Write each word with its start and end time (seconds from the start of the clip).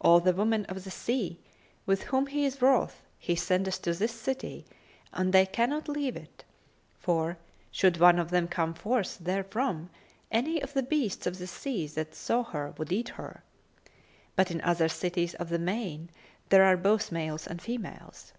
All 0.00 0.20
the 0.20 0.32
women 0.32 0.64
of 0.66 0.84
the 0.84 0.90
sea, 0.92 1.40
with 1.84 2.04
whom 2.04 2.28
he 2.28 2.44
is 2.44 2.62
wroth, 2.62 3.02
he 3.18 3.34
sendeth 3.34 3.82
to 3.82 3.92
this 3.92 4.12
city, 4.12 4.66
and 5.12 5.32
they 5.32 5.44
cannot 5.46 5.88
leave 5.88 6.14
it; 6.14 6.44
for, 7.00 7.38
should 7.72 7.96
one 7.98 8.20
of 8.20 8.30
them 8.30 8.46
come 8.46 8.72
forth 8.72 9.16
therefrom, 9.18 9.90
any 10.30 10.62
of 10.62 10.74
the 10.74 10.84
beasts 10.84 11.26
of 11.26 11.38
the 11.38 11.48
sea 11.48 11.88
that 11.88 12.14
saw 12.14 12.44
her 12.44 12.72
would 12.78 12.92
eat 12.92 13.08
her. 13.08 13.42
But 14.36 14.52
in 14.52 14.60
other 14.60 14.88
cities 14.88 15.34
of 15.34 15.48
the 15.48 15.58
main 15.58 16.08
there 16.50 16.62
are 16.62 16.76
both 16.76 17.10
males 17.10 17.44
and 17.48 17.60
females." 17.60 18.32